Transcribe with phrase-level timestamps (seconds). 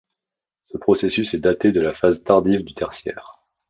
[0.63, 3.43] Ce processus est daté de la phase tardive du Tertiaire.